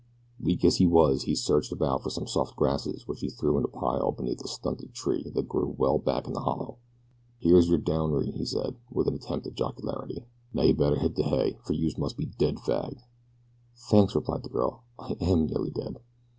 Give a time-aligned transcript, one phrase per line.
[0.39, 3.63] Weak as he was he searched about for some soft grasses which he threw in
[3.63, 6.77] a pile beneath a stunted tree that grew well back in the hollow.
[7.37, 10.25] "Here's yer downy," he said, with an attempt at jocularity.
[10.55, 13.03] "Now you'd better hit de hay, fer youse must be dead fagged."
[13.91, 14.81] "Thanks!" replied the girl.
[14.97, 15.97] "I AM nearly dead."